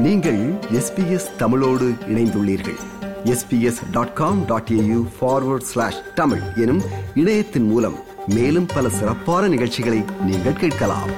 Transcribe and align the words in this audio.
நீங்கள் 0.00 0.52
எஸ்பிஎஸ் 0.72 1.36
தமிழோடு 1.36 1.88
இணைந்துள்ளீர்கள். 1.88 2.78
SBS 3.24 3.90
dot 3.90 4.12
com 4.12 4.44
dot 4.46 4.68
AU 4.72 5.06
forward 5.20 5.60
slash 5.60 6.14
Tamil 6.14 6.40
எனும் 6.56 6.82
இணையத்தின் 7.14 7.62
மூலம் 7.62 7.98
மேலும் 8.26 8.66
பல 8.74 8.88
சிறப்பான 8.88 9.48
நிகழ்ச்சிகளை 9.48 10.04
நீங்கள் 10.24 10.52
கேட்கலாம். 10.52 11.10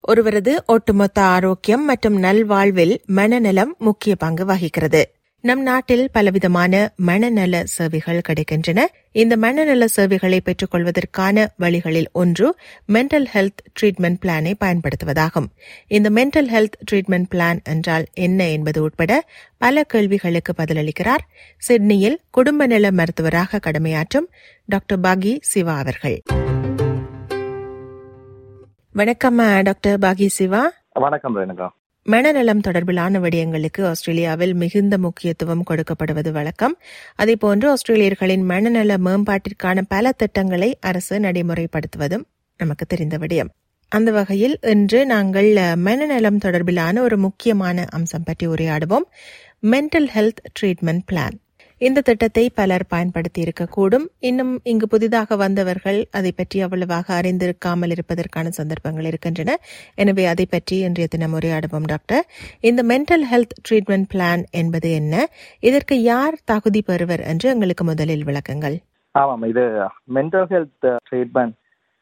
ஒருவரது 0.00 0.62
ஒட்டுமொத்த 0.66 1.22
ஆரோக்கியம் 1.22 1.84
மற்றும் 1.84 2.22
நல்வாழ்வில் 2.22 3.04
மனநலம் 3.06 3.74
முக்கிய 3.78 4.16
பங்கு 4.16 4.44
வகிக்கிறது. 4.44 5.10
நம் 5.42 5.62
நாட்டில் 5.62 6.10
பலவிதமான 6.12 6.92
மனநல 6.96 7.62
சேவைகள் 7.64 8.20
கிடைக்கின்றன. 8.28 8.80
இந்த 9.12 9.36
மனநல 9.36 9.86
சேவைகளை 9.86 10.40
பெற்றுக் 10.40 10.70
கொள்வதற்கான 10.70 11.52
வழிகளில் 11.56 12.08
ஒன்று 12.12 12.56
மென்டல் 12.88 13.26
ஹெல்த் 13.34 13.62
ட்ரீட்மெண்ட் 13.80 14.16
பிளானை 14.26 14.52
பயன்படுத்துவதாகும். 14.64 15.46
இந்த 15.86 16.10
மென்டல் 16.10 16.48
ஹெல்த் 16.54 16.92
ட்ரீட்மெண்ட் 16.92 17.24
பிளான் 17.34 17.62
என்றால் 17.64 18.06
என்ன 18.12 18.48
என்பது 18.48 18.82
உட்பட 18.82 19.24
பல 19.58 19.82
கேள்விகளுக்கு 19.82 20.54
பதிலளிக்கிறார். 20.56 21.24
சிட்னியில் 21.58 22.20
குடும்ப 22.30 22.66
நல 22.66 22.90
மருத்துவராக 22.90 23.60
கடமையாற்றும் 23.66 24.28
டாக்டர் 24.66 25.00
பாகி 25.00 25.38
சிவா 25.40 25.78
அவர்கள். 25.78 26.22
வணக்கம் 28.92 29.62
டாக்டர் 29.62 29.98
பாகி 29.98 30.26
சிவா. 30.26 30.72
வணக்கம் 30.92 31.36
ரேணுகா. 31.36 31.68
மனநலம் 32.02 32.60
தொடர்பிலான 32.60 33.20
விடயங்களுக்கு 33.20 33.84
ஆஸ்திரேலியாவில் 33.84 34.54
மிகுந்த 34.54 34.98
முக்கியத்துவம் 34.98 35.64
கொடுக்கப்படுவது 35.70 36.30
வழக்கம். 36.30 36.78
அதேபோன்று 37.22 37.72
ஆஸ்திரேலியர்களின் 37.72 38.44
மனநல 38.44 38.96
மேம்பாட்டிற்கான 38.96 39.82
பல 39.88 40.12
திட்டங்களை 40.12 40.78
அரசு 40.80 41.18
நடைமுறைப்படுத்துவதும் 41.18 42.24
நமக்கு 42.56 42.86
தெரிந்த 42.86 43.18
விடயம். 43.18 43.50
அந்த 43.88 44.10
வகையில் 44.10 44.58
இன்று 44.62 45.06
நாங்கள் 45.06 45.50
மனநலம் 45.76 46.38
தொடர்பிலான 46.38 46.98
ஒரு 46.98 47.18
முக்கியமான 47.18 47.84
அம்சம் 47.90 48.22
பற்றி 48.22 48.46
உரையாடுவோம். 48.46 49.06
மென்டல் 49.62 50.08
ஹெல்த் 50.14 50.42
ட்ரீட்மெண்ட் 50.60 51.06
பிளான் 51.12 51.38
இந்த 51.86 52.00
திட்டத்தை 52.06 52.42
பலர் 52.58 52.82
பயன்படுத்தி 52.88 53.40
இருக்கக்கூடும் 53.44 54.04
இன்னும் 54.28 54.50
இங்கு 54.70 54.86
புதிதாக 54.94 55.36
வந்தவர்கள் 55.42 56.00
அதை 56.18 56.30
பற்றி 56.32 56.58
அவ்வளவாக 56.64 57.06
அறிந்திருக்காமல் 57.20 57.92
இருப்பதற்கான 57.94 58.50
சந்தர்ப்பங்கள் 58.58 59.06
இருக்கின்றன. 59.10 59.54
எனவே 60.02 60.24
அதை 60.32 60.46
பற்றி 60.54 60.78
இன்றைய 60.88 61.06
தினம் 61.14 61.36
உரையாடுவோம் 61.38 61.86
டாக்டர். 61.92 62.26
இந்த 62.70 62.82
மென்டல் 62.90 63.24
ஹெல்த் 63.30 63.56
ட்ரீட்மெண்ட் 63.68 64.08
பிளான் 64.14 64.44
என்பது 64.62 64.90
என்ன? 65.00 65.24
இதற்கு 65.68 65.98
யார் 66.02 66.36
தகுதி 66.52 66.82
பெறுவர் 66.90 67.24
என்று 67.32 67.48
எங்களுக்கு 67.54 67.86
முதலில் 67.92 68.26
விளக்குங்கள். 68.30 68.76
ஆமாம் 69.14 69.48
இது 69.52 69.64
மென்டல் 70.18 70.48
ஹெல்த் 70.52 70.90
ட்ரீட்மெண்ட் 71.08 71.56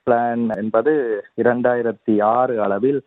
பிளான் 0.07 0.45
என்பது 0.63 0.93
இரண்டாயிரத்தி 1.45 2.17
ஆறு 2.35 2.57
அளவில் 2.67 3.01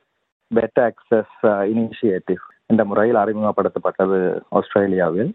பெட் 0.52 0.82
ஆக்சஸ் 0.88 1.38
இனிஷியேட்டிவ் 1.74 2.44
என்ற 2.72 2.82
முறையில் 2.90 3.22
அறிமுகப்படுத்தப்பட்டது 3.26 4.20
ஆஸ்திரேலியாவில். 4.60 5.32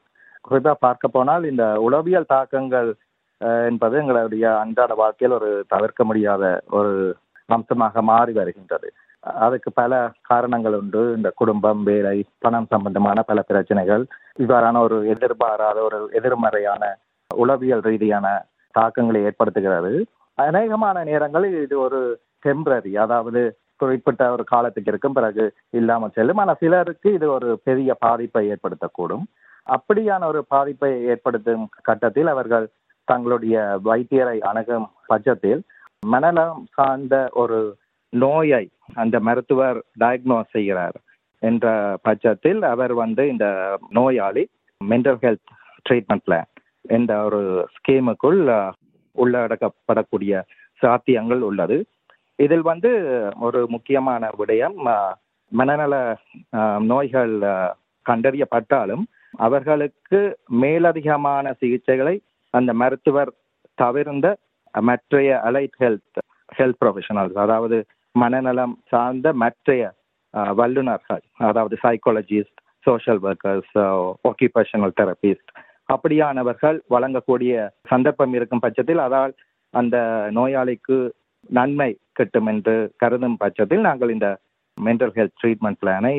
குறிப்பாக 0.49 0.77
பார்க்க 0.87 1.15
போனால் 1.17 1.45
இந்த 1.53 1.65
உளவியல் 1.87 2.33
தாக்கங்கள் 2.35 2.91
என்பது 3.71 3.95
எங்களுடைய 4.03 4.45
அன்றாட 4.63 4.93
வாழ்க்கையில் 5.01 5.37
ஒரு 5.39 5.51
தவிர்க்க 5.73 6.05
முடியாத 6.09 6.45
ஒரு 6.79 6.93
அம்சமாக 7.57 8.03
மாறி 8.11 8.33
வருகின்றது. 8.39 8.89
அதுக்கு 9.45 9.71
பல 9.81 9.93
காரணங்கள் 10.31 10.77
உண்டு. 10.81 11.03
இந்த 11.17 11.29
குடும்பம் 11.41 11.83
வேலை 11.91 12.17
பணம் 12.45 12.69
சம்பந்தமான 12.73 13.23
பல 13.31 13.41
பிரச்சனைகள் 13.51 14.05
இவ்வாறான 14.43 14.81
ஒரு 14.87 14.97
எதிர்பாராத 15.15 15.79
ஒரு 15.89 15.99
எதிர்மறையான 16.19 16.83
உளவியல் 17.31 17.85
ரீதியான 17.89 18.27
தாக்கங்களை 18.75 19.21
ஏற்படுத்துகிறது. 19.29 19.93
அநேகமான 20.39 20.97
நேரங்களில் 21.11 21.57
இது 21.67 21.77
ஒரு 21.87 22.01
டெம்பரரி 22.47 22.93
அதாவது 23.05 23.43
குறிப்பிட்ட 23.83 24.23
ஒரு 24.35 24.45
காலத்துக்கு 24.53 24.91
இருக்கும் 24.93 25.17
பிறகு 25.19 25.45
இல்லாமல் 25.79 26.15
செல்லும். 26.17 26.41
ஆனால் 26.43 26.61
சிலருக்கு 26.63 27.09
இது 27.19 27.27
ஒரு 27.37 27.49
பெரிய 27.69 27.91
பாதிப்பை 28.05 28.45
ஏற்படுத்தக்கூடும். 28.53 29.25
அப்படியான 29.67 30.27
ஒரு 30.27 30.41
பாதிப்பை 30.45 30.91
ஏற்படுத்தும் 31.05 31.65
கட்டத்தில் 31.83 32.27
அவர்கள் 32.27 32.67
தங்களுடைய 33.09 33.57
வைத்தியரை 33.85 34.39
அணுகும் 34.41 34.87
பட்சத்தில் 35.07 35.61
மனநலம் 36.07 36.63
சார்ந்த 36.75 37.17
ஒரு 37.33 37.59
நோயை 38.13 38.65
அந்த 38.95 39.17
மருத்துவர் 39.21 39.79
டயக்னோஸ் 40.01 40.53
செய்கிறார் 40.53 40.97
என்ற 41.43 41.67
பட்சத்தில் 42.03 42.61
அவர் 42.63 42.93
வந்து 42.95 43.23
இந்த 43.29 43.47
நோயாளி 43.89 44.45
மென்டல் 44.81 45.21
ஹெல்த் 45.23 45.53
ட்ரீட்மெண்ட் 45.87 46.25
பிளான் 46.27 46.51
என்ற 46.89 47.13
ஒரு 47.25 47.41
ஸ்கீமுக்குள் 47.77 48.41
உள்ளடக்கப்படக்கூடிய 49.17 50.33
சாத்தியங்கள் 50.83 51.43
உள்ளது. 51.49 51.77
இதில் 52.39 52.65
வந்து 52.71 52.91
ஒரு 53.41 53.61
முக்கியமான 53.69 54.31
விடயம் 54.39 54.79
மனநல 55.53 55.95
நோய்கள் 56.91 57.35
கண்டறியப்பட்டாலும் 58.07 59.05
அவர்களுக்கு 59.39 60.21
மேலதிகமான 60.63 61.53
சிகிச்சைகளை 61.61 62.15
அந்த 62.55 62.73
மருத்துவர் 62.73 63.31
தவிர்ந்த 63.79 64.27
மற்றைய 64.75 65.31
அலைட் 65.45 65.77
ஹெல்த் 65.81 66.21
ஹெல்த் 66.53 66.81
ப்ரொஃபஷனல்ஸ் 66.81 67.37
அதாவது 67.39 67.79
மனநலம் 68.15 68.75
சார்ந்த 68.89 69.33
மற்றைய 69.33 69.83
வல்லுநர்கள் 70.55 71.23
அதாவது 71.37 71.77
psychologist 71.85 72.59
social 72.87 73.21
workers 73.23 73.77
occupational 74.25 74.95
therapist 75.01 75.51
அப்படியானவர்கள் 75.89 76.79
வழங்கக்கூடிய 76.91 77.53
சந்தர்ப்பம் 77.89 78.35
இருக்கும் 78.35 78.61
பட்சத்தில் 78.61 78.99
அதால் 78.99 79.35
அந்த 79.75 79.97
நோயாளிக்கு 80.31 80.97
நன்மை 81.51 81.91
கிட்டும் 82.13 82.47
என்று 82.47 82.93
கருதும் 82.97 83.37
பட்சத்தில் 83.37 83.81
நாங்கள் 83.81 84.11
இந்த 84.11 84.29
மென்டல் 84.79 85.15
ஹெல்த் 85.17 85.39
ட்ரீட்மெண்ட் 85.43 85.81
பிளானை 85.83 86.15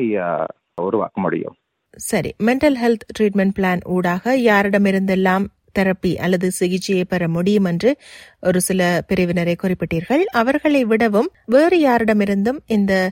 உருவாக்க 0.80 1.20
முடியும். 1.20 1.56
சரி 1.98 2.34
மென்டல் 2.42 2.76
ஹெல்த் 2.82 3.06
ட்ரீட்மெண்ட் 3.18 3.54
பிளான் 3.58 3.80
ஊடாக 3.84 4.36
யாரிடமிருந்தெல்லாம் 4.38 5.46
தெரப்பி 5.78 6.16
அல்லது 6.16 6.50
சிகிச்சையை 6.50 7.04
பெற 7.04 7.28
முடியும் 7.28 7.64
என்று 7.64 7.96
ஒரு 8.40 8.60
சில 8.60 9.04
பிரிவினரை 9.08 9.54
குறிப்பிட்டீர்கள். 9.62 10.22
அவர்களை 10.32 10.84
விடவும் 10.84 11.30
வேறு 11.46 11.78
யாரிடமிருந்தும் 11.88 12.58
இந்த 12.66 13.10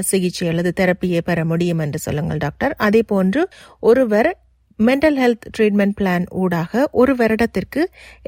சிகிச்சை 0.00 0.48
அல்லது 0.48 0.72
தெரப்பியை 0.80 1.20
பெற 1.20 1.44
முடியும் 1.44 1.78
என்று 1.78 1.98
சொல்லுங்கள் 1.98 2.36
டாக்டர் 2.36 2.74
அதே 2.76 3.02
போன்று 3.02 3.48
ஒருவர் 3.80 4.30
மென்டல் 4.78 5.16
ஹெல்த் 5.20 5.46
ட்ரீட்மெண்ட் 5.56 5.94
பிளான் 5.98 6.24
ஊடாக 6.40 6.82
ஒரு 7.00 7.12
வருடத்திற்கு 7.20 7.80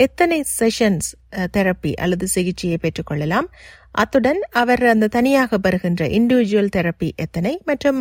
எத்தனை 0.05 0.39
செஷன்ஸ் 0.59 1.09
தெரப்பி 1.57 1.93
அல்லது 2.03 2.27
சிகிச்சையை 2.35 2.79
பெற்றுக்கொள்ளலாம்? 2.85 3.49
அத்துடன் 4.03 4.41
அவர் 4.61 4.83
அந்த 4.93 5.11
தனியாக 5.17 5.59
பெறுகின்ற 5.59 6.03
இண்டிவிஜுவல் 6.19 6.73
தெரப்பி 6.77 7.11
எத்தனை? 7.25 7.53
மற்றும் 7.71 8.01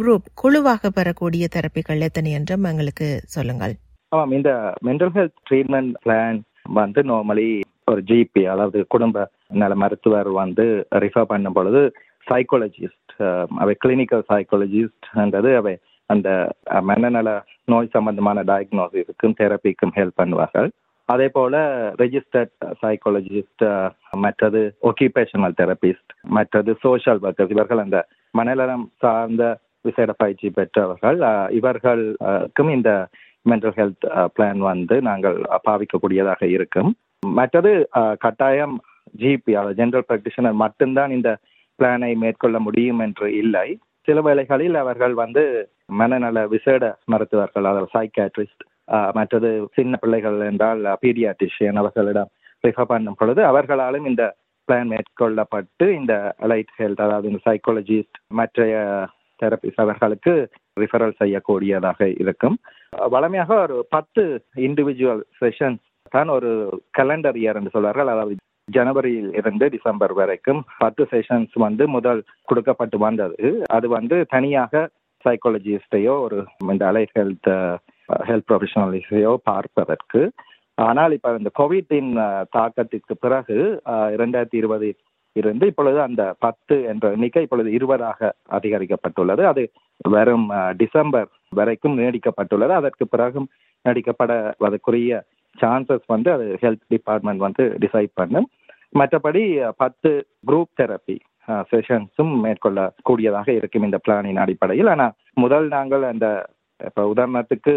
குரூப் 0.00 0.28
குழுவாக 0.42 0.90
பெறக்கூடிய 0.98 1.46
தெரப்பிகள் 1.56 2.04
எத்தனை 2.08 2.32
என்றும் 2.40 2.68
எங்களுக்கு 2.72 3.08
சொல்லுங்கள். 3.36 3.74
ஆமாம் 4.12 4.34
இந்த 4.38 4.50
மென்டல் 4.88 5.14
ஹெல்த் 5.16 5.38
ட்ரீட்மெண்ட் 5.48 5.96
பிளான் 6.04 6.38
வந்து 6.80 7.02
நார்மலி 7.10 7.48
ஒரு 7.90 8.00
ஜிபி 8.10 8.42
அதாவது 8.52 8.78
குடும்ப 8.94 9.26
நல 9.60 9.74
மருத்துவர் 9.82 10.30
வந்து 10.42 10.64
ரிஃபர் 11.04 11.30
பண்ணும் 11.32 11.56
பொழுது 11.58 11.82
சைக்காலஜிஸ்ட் 12.26 13.12
அவை 13.62 13.74
கிளினிக்கல் 13.84 14.24
சைக்காலஜிஸ்ட்ன்றது 14.30 15.50
அவை 15.60 15.74
அந்த 16.12 16.28
மனநல 16.88 17.28
நோய் 17.72 17.94
சம்பந்தமான 17.94 18.42
டயக்னோசிஸுக்கும் 18.50 19.38
தெரப்பிக்கும் 19.40 19.94
ஹெல்ப் 19.98 20.20
பண்ணுவார்கள். 20.20 20.68
அதே 21.08 21.26
போல 21.36 21.54
ரெஜிஸ்டர்ட் 22.02 22.54
சைக்காலஜிஸ்ட் 22.82 23.64
மற்றது 24.24 24.60
ஒக்கியூபேஷனல் 24.88 25.54
தெரபிஸ்ட் 25.60 26.12
மற்றது 26.36 26.70
சோஷியல் 26.84 27.20
ஒர்க்கர்ஸ் 27.26 27.54
இவர்கள் 27.54 27.82
அந்த 27.84 27.98
மனநலம் 28.34 28.84
சார்ந்த 29.02 29.44
விசேட 29.88 30.12
பயிற்சி 30.22 30.48
பெற்றவர்கள் 30.56 31.18
இவர்களுக்கும் 31.58 32.70
இந்த 32.76 32.90
மென்டல் 33.50 33.76
ஹெல்த் 33.78 34.06
பிளான் 34.36 34.62
வந்து 34.70 34.96
நாங்கள் 35.08 35.36
பாவிக்கக்கூடியதாக 35.66 36.42
இருக்கும். 36.56 36.90
மற்றது 37.40 37.70
கட்டாயம் 38.24 38.74
ஜிபி 39.20 39.52
அதாவது 39.58 39.78
ஜென்ரல் 39.80 40.06
ப்ராக்டிஷனர் 40.08 40.56
மட்டும்தான் 40.64 41.14
இந்த 41.16 41.30
பிளானை 41.78 42.10
மேற்கொள்ள 42.22 42.56
முடியும் 42.66 43.00
என்று 43.06 43.28
இல்லை. 43.42 43.68
சில 44.08 44.20
வேளைகளில் 44.26 44.76
அவர்கள் 44.82 45.14
வந்து 45.22 45.44
மனநல 45.88 46.38
விசேட 46.54 46.84
மருத்துவர்கள் 47.12 47.68
அதாவது 47.70 47.88
சைக்காட்ரிஸ்ட் 47.96 48.64
மற்றது 49.18 49.50
சின்ன 49.76 49.92
பிள்ளைகள் 50.02 50.38
என்றால் 50.50 50.82
பீடியாட்ரிஷியன் 51.02 51.80
அவர்களிடம் 51.82 52.30
ரிஃபர் 52.64 52.90
பண்ணும் 52.92 53.18
பொழுது 53.20 53.40
அவர்களாலும் 53.50 54.06
இந்த 54.10 54.24
பிளான் 54.68 54.90
மேற்கொள்ளப்பட்டு 54.92 55.86
இந்த 55.98 56.14
அலைட் 56.46 56.72
ஹெல்த் 56.78 57.04
அதாவது 57.06 57.28
இந்த 57.30 57.40
சைக்காலஜிஸ்ட் 57.48 58.18
மற்றைய 58.38 58.76
தெரபிஸ்ட் 59.42 59.82
அவர்களுக்கு 59.84 60.32
ரிஃபரல் 60.76 61.18
செய்யக்கூடியதாக 61.20 62.00
இருக்கும். 62.22 62.56
வளமையாக 63.14 63.52
ஒரு 63.64 63.76
பத்து 63.96 64.22
இண்டிவிஜுவல் 64.68 65.22
செஷன்ஸ் 65.40 65.82
தான் 66.14 66.30
ஒரு 66.36 66.50
கலண்டர் 66.98 67.38
இயர் 67.42 67.58
என்று 67.60 67.74
சொல்வார்கள். 67.76 68.12
அதாவது 68.14 68.36
ஜனவரியில் 68.68 69.30
இருந்து 69.40 69.66
டிசம்பர் 69.74 70.14
வரைக்கும் 70.20 70.60
பத்து 70.78 71.02
செஷன்ஸ் 71.12 71.54
வந்து 71.66 71.84
முதல் 71.96 72.20
கொடுக்கப்பட்டு 72.48 72.98
வந்தது. 73.06 73.50
அது 73.76 73.86
வந்து 73.96 74.16
தனியாக 74.34 74.82
சைக்காலஜிஸ்டையோ 75.26 76.14
ஒரு 76.26 76.38
இந்த 76.72 76.84
அலை 76.86 77.04
ஹெல்த் 77.14 77.50
ஹெல்த் 78.28 78.48
ப்ரொஃபஷனலிஸ்டையோ 78.50 79.32
பார்ப்பதற்கு. 79.50 80.22
ஆனால் 80.78 81.12
இப்போ 81.12 81.30
இந்த 81.36 81.50
கோவிட்டின் 81.58 82.10
uh, 82.24 82.42
தாக்கத்திற்கு 82.56 83.14
பிறகு 83.20 83.56
uh, 83.84 84.08
இரண்டாயிரத்தி 84.16 84.58
இருபது 84.62 84.88
இருந்து 85.36 85.64
இப்பொழுது 85.66 85.98
அந்த 86.00 86.22
பத்து 86.38 86.76
என்ற 86.84 87.04
எண்ணிக்கை 87.10 87.42
இப்பொழுது 87.42 87.70
இருபதாக 87.72 88.34
அதிகரிக்கப்பட்டுள்ளது. 88.50 89.42
அது 89.42 89.62
வரும் 90.10 90.46
uh, 90.50 90.70
டிசம்பர் 90.72 91.30
வரைக்கும் 91.54 91.98
நீடிக்கப்பட்டுள்ளது. 91.98 92.74
அதற்கு 92.80 93.06
பிறகும் 93.06 93.48
நீடிக்கப்படவதற்குரிய 93.84 95.20
சான்சஸ் 95.58 96.06
வந்து 96.06 96.30
அது 96.32 96.46
ஹெல்த் 96.62 96.86
டிபார்ட்மெண்ட் 96.88 97.38
வந்து 97.38 97.64
டிசைட் 97.84 98.12
பண்ணும். 98.14 98.48
மற்றபடி 98.98 99.44
பத்து 99.76 100.10
குரூப் 100.46 100.76
தெரப்பி 100.82 101.16
செஷன்ஸும் 101.70 102.34
மேற்கொள்ளக்கூடியதாக 102.44 103.48
இருக்கும் 103.58 103.86
இந்த 103.88 103.98
பிளானின் 104.06 104.42
அடிப்படையில். 104.44 104.90
ஆனால் 104.94 105.14
முதல் 105.44 105.68
நாங்கள் 105.76 106.04
அந்த 106.12 106.28
இப்போ 106.80 107.02
உதாரணத்துக்கு 107.12 107.74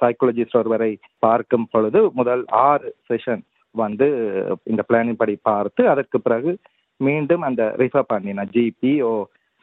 சைக்காலஜிஸ்ட் 0.00 0.58
ஒருவரை 0.60 0.90
பார்க்கும் 1.18 1.68
பொழுது 1.70 2.00
முதல் 2.20 2.42
ஆறு 2.68 2.88
செஷன் 3.08 3.42
வந்து 3.74 4.08
இந்த 4.72 4.82
பிளானின் 4.88 5.20
படி 5.22 5.34
பார்த்து 5.50 5.82
அதற்கு 5.92 6.18
பிறகு 6.26 6.52
மீண்டும் 7.00 7.44
அந்த 7.48 7.62
ரிஃபர் 7.82 8.10
பண்ணின 8.12 8.44
ஜிபி 8.54 8.92
ஓ 9.10 9.12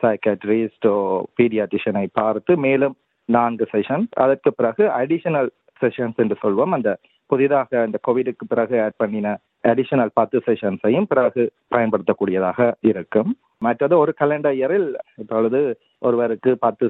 சைக்காட்ரிஸ்ட் 0.02 0.88
ஓ 0.94 0.98
பீடியாட்டிஷனை 1.38 2.06
பார்த்து 2.20 2.52
மேலும் 2.66 2.96
நான்கு 3.30 3.66
செஷன் 3.74 4.06
அதற்கு 4.24 4.52
பிறகு 4.60 4.84
அடிஷனல் 5.00 5.50
செஷன்ஸ் 5.82 6.20
என்று 6.24 6.36
சொல்வோம். 6.44 6.74
அந்த 6.78 6.90
புதிதாக 7.32 7.86
இந்த 7.88 7.98
கோவிடுக்கு 8.08 8.46
பிறகு 8.54 8.76
ஆட் 8.86 9.00
பண்ணின 9.02 9.34
அடிஷனல் 9.64 10.12
பத்து 10.20 10.38
செஷன்ஸையும் 10.48 11.08
பிறகு 11.12 11.44
பயன்படுத்தக்கூடியதாக 11.76 12.70
இருக்கும். 12.92 13.32
மற்றது 13.66 13.96
ஒரு 14.04 14.12
கலண்டர் 14.20 14.58
இயரில் 14.60 14.90
இப்பொழுது 15.22 15.62
ஒருவருக்கு 16.08 16.52
பத்து 16.66 16.86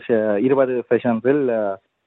இருபது 0.48 0.74
செஷன்ஸில் 0.90 1.44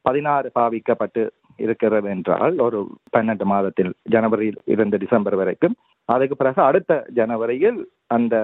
பதினாறு 0.04 0.48
பாவிக்கப்பட்டு 0.58 1.22
இருக்கிறது 1.64 2.08
என்றால் 2.14 2.54
ஒரு 2.66 2.78
பன்னெண்டு 3.14 3.44
மாதத்தில் 3.52 3.90
ஜனவரியில் 4.14 4.60
இருந்து 4.74 4.96
டிசம்பர் 5.04 5.36
வரைக்கும் 5.40 5.74
அதுக்கு 6.08 6.36
பிறகு 6.36 6.60
அடுத்த 6.68 6.92
ஜனவரியில் 7.18 7.80
அந்த 8.16 8.36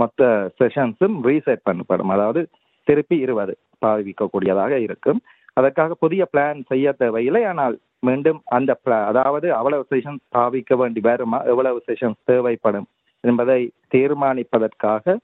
மொத்த 0.00 0.28
செஷன்ஸும் 0.60 1.16
ரீசெட் 1.28 1.66
பண்ணப்படும். 1.68 2.12
அதாவது 2.16 2.42
திருப்பி 2.88 3.16
இருபது 3.24 3.54
பாவிக்கக்கூடியதாக 3.84 4.74
இருக்கும். 4.86 5.20
அதற்காக 5.58 5.96
புதிய 6.04 6.22
பிளான் 6.32 6.60
செய்ய 6.70 6.92
தேவையில்லை. 7.02 7.42
ஆனால் 7.50 7.76
மீண்டும் 8.02 8.40
அந்த 8.46 8.72
அதாவது 9.06 9.52
அவ்வளவு 9.52 9.84
செஷன் 9.94 10.20
பாவிக்க 10.36 10.74
வேண்டி 10.76 11.00
வருமா 11.00 11.38
எவ்வளவு 11.44 11.78
செஷன் 11.88 12.16
தேவைப்படும் 12.24 12.88
என்பதை 13.24 13.60
தீர்மானிப்பதற்காக 13.88 15.16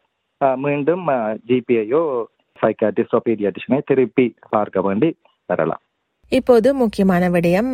மீண்டும் 0.57 1.05
ஜிபிஐயோ 1.49 2.03
சைக்காட்டிஸ்டோ 2.59 3.19
பீடியாட்டிஷனை 3.27 3.81
திருப்பி 3.85 4.37
பார்க்க 4.49 4.81
வேண்டி 4.81 5.09
வரலாம். 5.49 5.83
இப்போது 6.33 6.69
முக்கியமான 6.75 7.29
விடயம் 7.31 7.73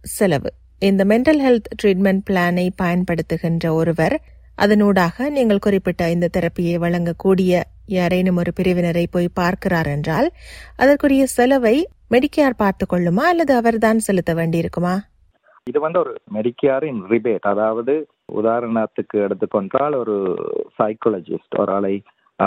செலவு. 0.00 0.50
இந்த 0.82 1.02
மென்டல் 1.04 1.40
ஹெல்த் 1.40 1.68
ட்ரீட்மெண்ட் 1.82 2.24
பிளானை 2.30 2.66
பயன்படுத்துகின்ற 2.82 3.66
ஒருவர் 3.74 4.16
அதனூடாக 4.58 5.28
நீங்கள் 5.30 5.58
குறிப்பிட்ட 5.58 6.10
இந்த 6.10 6.26
தெரப்பியை 6.32 6.74
வழங்கக்கூடிய 6.78 7.60
யாரேனும் 7.86 8.36
ஒரு 8.36 8.50
பிரிவினரை 8.60 9.04
போய் 9.10 9.28
பார்க்கிறார் 9.34 9.86
என்றால் 9.86 10.28
அதற்குரிய 10.76 11.22
செலவை 11.26 11.76
மெடிக்கேர் 12.12 12.60
பார்த்து 12.62 12.84
கொள்ளுமா 12.86 13.24
அல்லது 13.32 13.52
அவர்தான் 13.60 14.00
செலுத்த 14.06 14.30
வேண்டியிருக்குமா? 14.38 14.94
இது 15.70 15.78
வந்து 15.84 15.98
ஒரு 15.98 16.12
மெடிக்கேரின் 16.36 16.98
ரிபேட். 17.12 17.46
அதாவது 17.52 17.92
உதாரணத்துக்கு 18.40 19.16
எடுத்துக்கொண்டால் 19.26 19.94
ஒரு 20.02 20.16
சைக்காலஜிஸ்ட் 20.78 21.56
ஒரு 21.62 21.72
ஆளை 21.72 21.94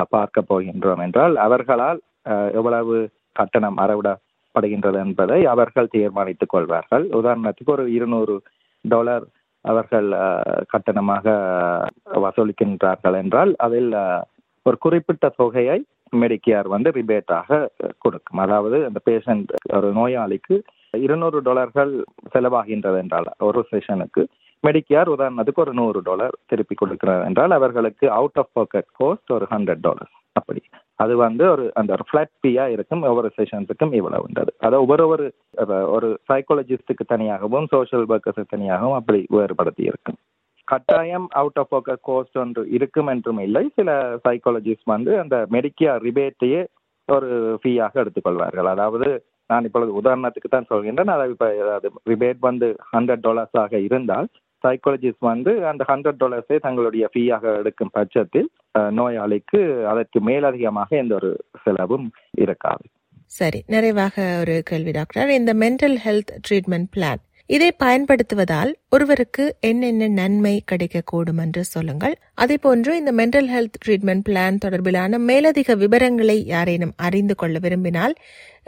பார்க்க 0.09 0.43
போகின்றோம் 0.49 1.01
என்றால் 1.05 1.35
அவர்களால் 1.45 1.99
எவ்வளவு 2.59 2.95
கட்டணம் 3.39 3.79
அறவிடப்படுகின்றது 3.83 4.99
என்பதை 5.05 5.39
அவர்கள் 5.53 5.91
தீர்மானித்துக் 5.95 6.53
கொள்வார்கள். 6.53 7.05
உதாரணத்துக்கு 7.19 7.75
ஒரு 7.77 7.85
இருநூறு 7.97 8.35
டாலர் 8.85 9.25
அவர்கள் 9.65 10.09
கட்டணமாக 10.73 11.25
வசூலிக்கின்றார்கள் 12.25 13.17
என்றால் 13.23 13.51
அதில் 13.65 13.91
ஒரு 14.65 14.77
குறிப்பிட்ட 14.85 15.25
தொகையை 15.41 15.79
மெடிக்கேர் 16.23 16.67
வந்து 16.75 16.89
ரிபேட்டாக 16.99 17.59
கொடுக்கும். 18.03 18.41
அதாவது 18.45 18.77
அந்த 18.89 18.99
பேஷண்ட் 19.09 19.51
ஒரு 19.77 19.89
நோயாளிக்கு 19.99 20.57
இருநூறு 21.05 21.39
டாலர்கள் 21.41 21.93
செலவாகின்றது 22.33 22.97
என்றால் 23.03 23.29
ஒரு 23.47 23.61
செஷனுக்கு 23.71 24.23
மெடிக்கேர் 24.63 25.09
உதாரணத்துக்கு 25.15 25.63
ஒரு 25.63 25.73
நூறு 25.79 25.99
டாலர் 26.03 26.35
திருப்பி 26.51 26.75
கொடுக்கிறது 26.75 27.25
என்றால் 27.29 27.53
அவர்களுக்கு 27.57 28.05
அவுட் 28.19 28.39
ஆஃப் 28.41 28.53
பாக்கெட் 28.57 28.89
கோஸ்ட் 28.99 29.33
ஒரு 29.37 29.45
ஹண்ட்ரட் 29.53 29.83
டாலர் 29.87 30.11
அப்படி. 30.39 30.61
அது 31.03 31.13
வந்து 31.23 31.43
ஒரு 31.53 31.63
அந்த 31.79 31.91
ஒரு 31.95 32.03
ஃபிளாட் 32.07 32.31
ஃபீயா 32.39 32.65
இருக்கும் 32.75 33.03
ஒவ்வொரு 33.09 33.29
செஷன்ஸுக்கும் 33.37 33.93
இவ்வளவுன்றது 33.99 34.51
அதை 34.67 34.75
ஒவ்வொரு 34.83 35.05
ஒரு 35.11 35.25
ஒரு 35.95 36.07
சைக்காலஜிஸ்டுக்கு 36.31 37.05
தனியாகவும் 37.13 37.67
சோஷியல் 37.73 38.05
ஒர்க்கர்ஸுக்கு 38.13 38.53
தனியாகவும் 38.55 38.97
அப்படி 38.99 39.19
வேறுபடுத்தி 39.37 39.83
இருக்கும். 39.91 40.17
கட்டாயம் 40.71 41.27
அவுட் 41.39 41.59
ஆஃப் 41.61 41.71
பாக்கெட் 41.73 42.05
கோஸ்ட் 42.09 42.39
ஒன்று 42.43 42.61
இருக்கும் 42.77 43.09
என்றும் 43.13 43.41
இல்லை. 43.47 43.63
சில 43.77 43.89
சைக்காலஜிஸ்ட் 44.27 44.93
வந்து 44.95 45.11
அந்த 45.23 45.37
மெடிக்கியா 45.55 45.93
ரிபேட்டையே 46.07 46.61
ஒரு 47.09 47.29
ஃபீயாக 47.61 48.01
எடுத்துக்கொள்வார்கள். 48.03 48.69
அதாவது 48.75 49.09
நான் 49.51 49.65
இப்பொழுது 49.67 49.91
உதாரணத்துக்கு 49.99 50.49
தான் 50.53 50.71
சொல்கின்றேன். 50.71 51.13
அதை 51.15 51.25
இப்போ 51.33 51.47
ஏதாவது 51.61 51.87
ரிபேட் 52.11 52.39
வந்து 52.49 52.67
ஹண்ட்ரட் 52.93 53.23
டாலர்ஸாக 53.27 53.81
இருந்தால் 53.87 54.29
சைக்காலஜிஸ்ட் 54.63 55.25
வந்து 55.31 55.51
அந்த 55.71 55.83
ஹண்ட்ரட் 55.89 56.19
டாலர்ஸை 56.21 56.57
தங்களுடைய 56.65 57.05
ஃபீயாக 57.13 57.51
எடுக்கும் 57.59 57.93
பட்சத்தில் 57.97 58.49
நோயாளிக்கு 58.99 59.59
அதற்கு 59.91 60.19
மேலதிகமாக 60.29 60.89
எந்த 61.01 61.13
ஒரு 61.19 61.31
செலவும் 61.65 62.07
இருக்காது. 62.43 62.85
சரி 63.37 63.59
நிறைவாக 63.73 64.25
ஒரு 64.41 64.55
கேள்வி 64.69 64.91
டாக்டர். 64.97 65.35
இந்த 65.39 65.53
மென்டல் 65.63 65.97
ஹெல்த் 66.05 66.33
ட்ரீட்மெண்ட் 66.47 66.89
பிளான் 66.95 67.21
இதை 67.49 67.67
பயன்படுத்துவதால் 67.83 68.71
ஒருவருக்கு 68.95 69.43
என்னென்ன 69.69 70.07
நன்மை 70.19 70.53
கிடைக்கக்கூடும் 70.71 71.39
என்று 71.43 71.61
சொல்லுங்கள். 71.73 72.15
அதே 72.43 72.55
போன்று 72.63 72.91
இந்த 73.01 73.11
மென்டல் 73.19 73.49
ஹெல்த் 73.53 73.77
ட்ரீட்மெண்ட் 73.83 74.25
பிளான் 74.29 74.61
தொடர்பிலான 74.63 75.19
மேலதிக 75.29 75.75
விவரங்களை 75.83 76.37
யாரேனும் 76.53 76.93
அறிந்து 77.07 77.35
கொள்ள 77.41 77.59
விரும்பினால் 77.65 78.15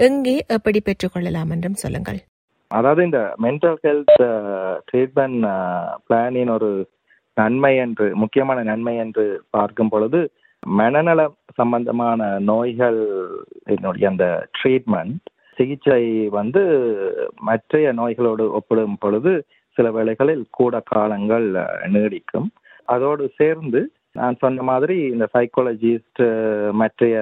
எங்கே 0.07 0.35
எப்படி 0.57 0.81
பெற்றுக்கொள்ளலாம் 0.88 1.53
என்றும் 1.56 1.79
சொல்லுங்கள். 1.83 2.19
அதாவது 2.71 3.01
இந்த 3.07 3.21
மென்டல் 3.45 3.79
ஹெல்த் 3.85 4.24
ட்ரீட்மெண்ட் 4.89 5.41
பிளானின் 6.07 6.53
ஒரு 6.57 6.71
நன்மை 7.38 7.73
என்று 7.85 8.06
முக்கியமான 8.23 8.59
நன்மை 8.71 8.94
என்று 9.06 9.25
பார்க்கும் 9.56 9.91
பொழுது 9.94 10.19
மனநல 10.63 11.21
சம்பந்தமான 11.59 12.21
நோய்கள் 12.51 13.01
என்னுடைய 13.73 14.06
அந்த 14.12 14.25
ட்ரீட்மெண்ட் 14.57 15.18
சிகிச்சை 15.57 16.01
வந்து 16.31 16.62
மற்றைய 17.42 17.94
நோய்களோடு 17.94 18.44
ஒப்பிடும் 18.57 19.00
பொழுது 19.00 19.31
சில 19.77 19.92
வேளைகளில் 19.92 20.45
கூட 20.51 20.75
காலங்கள் 20.86 21.48
நீடிக்கும். 21.88 22.48
அதோடு 22.88 23.31
சேர்ந்து 23.38 23.80
நான் 24.14 24.37
சொன்ன 24.37 24.64
மாதிரி 24.64 24.97
இந்த 25.07 25.28
சைக்காலஜிஸ்ட் 25.33 26.21
மற்றைய 26.73 27.16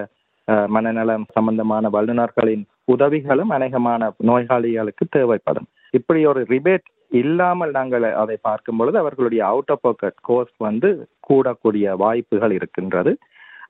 அஹ், 0.48 0.68
மனநலம் 0.68 1.26
சம்பந்தமான 1.32 1.90
வல்லுநர்களின் 1.90 2.64
உதவிகளும் 2.88 3.50
அநேகமான 3.50 4.00
நோயாளிகளுக்கு 4.22 5.06
தேவைப்படும். 5.10 5.68
இப்படி 5.94 6.26
ஒரு 6.26 6.42
ரிபேட் 6.46 6.86
இல்லாமல் 7.12 7.72
நாங்கள் 7.72 8.06
அதை 8.14 8.38
பார்க்கும் 8.42 8.78
பொழுது 8.78 8.98
அவர்களுடைய 8.98 9.42
அவுட் 9.46 9.72
ஆஃப் 9.72 9.82
பாக்கெட் 9.82 10.20
கோஸ்ட் 10.22 10.58
வந்து 10.60 10.90
கூடக்கூடிய 11.30 11.96
வாய்ப்புகள் 11.98 12.52
இருக்கின்றது. 12.52 13.12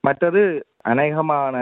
மற்றது 0.02 0.42
அநேகமான 0.90 1.56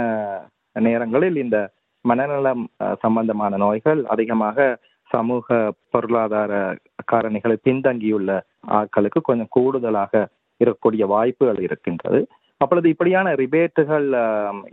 நேரங்களில் 0.82 1.36
இந்த 1.36 1.58
மனநலம் 2.06 2.64
அஹ், 2.80 2.98
சம்பந்தமான 3.02 3.58
நோய்கள் 3.58 4.02
அதிகமாக 4.06 4.58
சமூக 5.12 5.48
பொருளாதார 5.90 6.52
காரணிகளை 7.12 7.58
பின்தங்கியுள்ள 7.64 8.32
ஆட்களுக்கு 8.72 9.20
கொஞ்சம் 9.22 9.52
கூடுதலாக 9.52 10.14
இருக்கக்கூடிய 10.62 11.04
வாய்ப்புகள் 11.08 11.60
இருக்கின்றது. 11.60 12.20
அப்பொழுது 12.62 12.88
இப்படியான 12.90 13.28
ரிபேட்டுகள் 13.36 14.08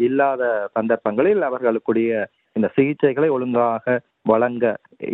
இல்லாத 0.00 0.42
சந்தர்ப்பங்களில் 0.74 1.42
அவர்களுக்குடைய 1.42 2.10
இந்த 2.56 2.68
சிகிச்சைகளை 2.76 3.28
ஒழுங்காக 3.28 3.84
வழங்க 4.26 4.64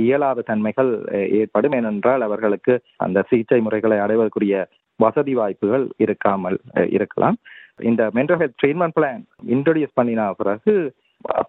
இயலாத 0.01 0.43
தன்மைகள் 0.43 0.91
ஏற்படும். 1.39 1.73
ஏனென்றால் 1.73 2.23
அவர்களுக்கு 2.23 2.75
அந்த 2.97 3.25
சிகிச்சை 3.31 3.61
முறைகளை 3.61 3.99
அடைவதற்குரிய 3.99 4.57
வசதி 5.01 5.35
வாய்ப்புகள் 5.35 5.85
இருக்காமல் 6.05 6.59
இருக்கலாம். 6.91 7.37
இந்த 7.83 8.03
mental 8.15 8.41
health 8.41 8.61
treatment 8.61 8.97
plan 8.97 9.23
introduce 9.55 9.95
பண்ணின 9.95 10.29
பிறகு 10.35 10.75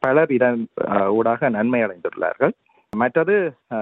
பலர் 0.03 0.31
இதன் 0.37 0.61
ஊடாக 1.17 1.49
நன்மை 1.57 1.79
அடைந்துள்ளார்கள். 1.85 2.53
மற்றது 2.93 3.35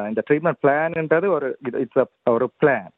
இந்த 0.10 0.22
ட்ரீட்மெண்ட் 0.28 0.62
பிளான்ன்றது 0.64 1.28
ஒரு 1.38 1.48
இட்ஸ் 1.84 2.02
ஒரு 2.36 2.48
பிளான் 2.62 2.92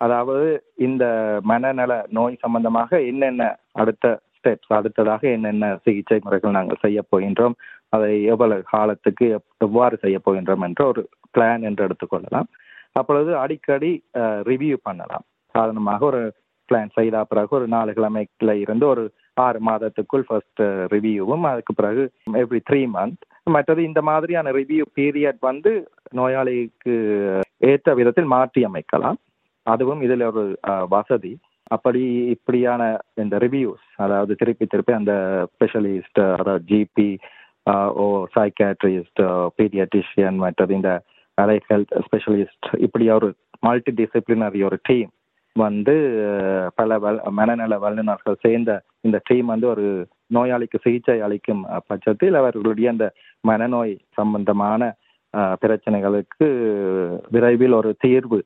அதாவது 0.00 0.46
இந்த 0.86 1.04
மனநல 1.50 1.94
நோய் 2.18 2.42
சம்பந்தமாக 2.44 3.00
என்னென்ன 3.10 3.48
அடுத்த 3.82 4.06
ஸ்டெப்ஸ் 4.36 4.72
அடுத்ததாக 4.76 5.22
என்னென்ன 5.36 5.64
சிகிச்சை 5.84 6.18
முறைகள் 6.24 6.56
நாங்கள் 6.58 6.82
செய்ய 6.84 7.00
போகின்றோம் 7.12 7.56
அதை 7.94 8.10
எவ்வளவு 8.32 8.62
காலத்துக்கு 8.74 9.26
எவ்வாறு 9.66 9.96
செய்ய 10.04 10.18
போகின்றோம் 10.26 10.64
என்ற 10.68 10.82
ஒரு 10.92 11.02
பிளான் 11.34 11.64
என்று 11.68 11.84
எடுத்துக்கொள்ளலாம் 11.86 12.48
அப்பொழுது 12.92 13.30
அடிக்கடி 13.42 13.90
ரிவ்யூ 14.50 14.76
பண்ணலாம். 14.88 15.24
சாதாரணமாக 15.54 16.04
ஒரு 16.10 16.22
பிளான் 16.68 16.90
செய்த 16.98 17.22
பிறகு 17.30 17.52
ஒரு 17.58 17.66
நாலு 17.74 17.90
கிழமைக்குள்ள 17.98 18.52
இருந்து 18.64 18.86
ஒரு 18.86 19.04
ஆறு 19.40 19.58
மாதத்துக்குள் 19.68 20.24
ஃபர்ஸ்ட் 20.28 20.62
ரிவ்யூவும் 20.92 21.44
uh, 21.44 21.50
அதுக்கு 21.50 21.72
பிறகு 21.74 22.02
எவ்ரி 22.40 22.60
த்ரீ 22.68 22.80
மந்த் 22.94 23.22
மற்றது 23.48 23.80
இந்த 23.84 24.00
மாதிரியான 24.02 24.52
ரிவ்யூ 24.52 24.84
பீரியட் 24.98 25.40
வந்து 25.40 25.72
நோயாளிக்கு 26.18 26.94
ஏற்ற 27.64 27.94
விதத்தில் 27.94 28.32
மாற்றி 28.34 28.60
அமைக்கலாம். 28.64 29.18
அதுவும் 29.66 30.02
இதில் 30.06 30.28
ஒரு 30.30 30.44
uh, 30.70 30.84
வசதி. 30.88 31.32
அப்படி 31.66 32.02
இப்படியான 32.34 32.82
இந்த 33.16 33.34
ரிவ்யூஸ் 33.38 33.84
அதாவது 33.96 34.32
திருப்பி 34.34 34.66
திருப்பி 34.66 34.94
அந்த 35.00 35.14
ஸ்பெஷலிஸ்ட் 35.52 36.20
uh, 36.20 36.32
அதாவது 36.40 36.64
ஜிபி 36.70 37.10
ஓ 37.96 38.04
சைக்காட்ரிஸ்ட் 38.36 39.22
பீடியாட்டிஷியன் 39.58 40.38
மற்றது 40.44 40.72
இந்த 40.74 40.92
அலை 41.38 41.56
ஹெல்த் 41.68 41.94
ஸ்பெஷலிஸ்ட் 42.06 42.68
இப்படி 42.78 43.04
ஒரு 43.18 43.28
மல்டி 43.62 43.92
டிசிப்ளினரி 43.92 44.60
ஒரு 44.68 44.76
டீம் 44.82 45.10
வந்து 45.56 45.94
பல 46.74 46.98
வல் 46.98 47.20
மனநல 47.30 47.78
வல்லுநர்கள் 47.78 48.42
சேர்ந்த 48.42 48.82
இந்த 49.00 49.20
டீம் 49.24 49.46
வந்து 49.46 49.66
ஒரு 49.68 50.06
நோயாளிக்கு 50.34 50.78
சிகிச்சை 50.82 51.20
அளிக்கும் 51.20 51.66
பட்சத்தில் 51.86 52.34
அவர்களுடைய 52.34 52.90
அந்த 52.90 53.06
மனநோய் 53.48 53.94
சம்பந்தமான 54.12 54.92
பிரச்சனைகளுக்கு 55.34 56.46
விரைவில் 57.30 57.72
ஒரு 57.72 57.94
தீர்வு 57.98 58.44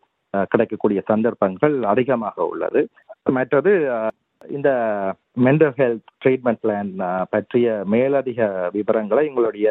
கிடைக்கக்கூடிய 0.48 1.00
சந்தர்ப்பங்கள் 1.06 1.82
அதிகமாக 1.82 2.46
உள்ளது. 2.46 2.88
மற்றது 3.30 3.72
இந்த 4.50 4.70
மென்டல் 5.44 5.74
ஹெல்த் 5.76 6.08
ட்ரீட்மெண்ட் 6.24 6.62
பிளான் 6.62 6.90
பற்றிய 7.30 7.82
மேலதிக 7.90 8.48
விவரங்களை 8.72 9.26
எங்களுடைய 9.26 9.68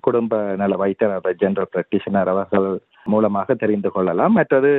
குடும்ப 0.00 0.40
நல 0.56 0.76
வைத்தியர் 0.76 1.36
ஜெனரல் 1.42 1.72
பிராக்டிஷனர் 1.74 2.30
அவர்கள் 2.34 2.68
மூலமாக 3.04 3.54
தெரிந்து 3.54 3.90
கொள்ளலாம். 3.90 4.32
மற்றது 4.32 4.72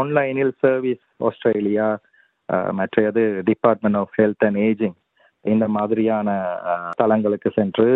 ஆன்லைனில் 0.00 0.52
சர்வீஸ் 0.58 1.04
ஆஸ்திரேலியா 1.16 1.98
மற்றது 2.70 3.42
department 3.44 3.96
of 3.96 4.14
health 4.20 4.44
and 4.46 4.56
ageing 4.56 4.96
இந்த 5.40 5.68
மாதிரியான 5.68 6.28
தளங்களுக்கு 6.96 7.50
சென்று 7.54 7.86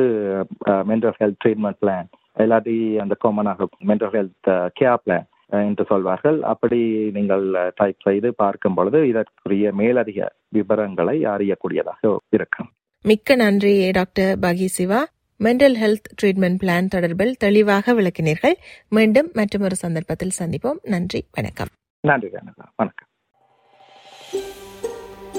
மென்டல் 0.91 1.17
ஹெல்த் 1.21 1.41
ட்ரீட்மெண்ட் 1.45 1.81
பிளான் 1.83 2.09
எல்லாத்தையும் 2.39 3.01
அந்த 3.05 3.17
காமனாக 3.25 3.67
மென்டல் 3.87 4.15
ஹெல்த் 4.17 4.71
கேர் 4.81 5.03
பிளான் 5.07 5.27
என்று 5.49 5.85
சொல்வார்கள். 5.89 6.43
அப்படி 6.43 7.11
நீங்கள் 7.13 7.45
டைப் 7.75 8.01
செய்து 8.03 8.35
பார்க்கும் 8.35 8.75
பொழுது 8.75 9.09
இதற்குரிய 9.09 9.73
மேலதிக 9.73 10.29
விவரங்களை 10.49 11.17
அறியக்கூடியதாக 11.35 12.17
இருக்கும். 12.31 12.71
மிக்க 13.05 13.35
நன்றி 13.35 13.91
doctor 13.91 14.39
Bagi 14.39 14.69
Siva. 14.79 15.01
Mental 15.41 15.77
health 15.83 16.09
treatment 16.23 16.59
plan 16.63 16.89
தொடர்பில் 16.95 17.33
தெளிவாக 17.33 17.93
விளக்கினீர்கள். 17.93 18.55
மீண்டும் 18.89 19.31
மற்றொரு 19.33 19.77
சந்தர்ப்பத்தில் 19.77 20.33
சந்திப்போம். 20.39 20.79
நன்றி 20.83 21.27
வணக்கம். 21.33 21.67
நன்றி 22.01 22.29
வணக்கம். 22.77 23.09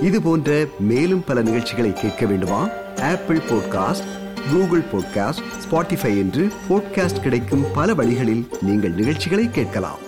இது 0.01 0.21
போன்ற 0.21 0.65
மேலும் 0.79 1.23
பல 1.23 1.41
நிகழ்ச்சிகளை 1.41 1.93
கேட்க 1.93 2.25
வேண்டுமா? 2.25 2.69
Apple 2.99 3.37
podcast 3.37 4.07
Google 4.51 4.81
podcast 4.81 5.43
Spotify 5.69 6.17
என்று 6.17 6.47
பாட்காஸ்ட் 6.69 7.21
கிடைக்கும் 7.21 7.65
பல 7.73 7.93
வழிகளில் 7.93 8.47
நீங்கள் 8.61 8.91
நிகழ்ச்சிகளை 8.91 9.49
கேட்கலாம். 9.49 10.06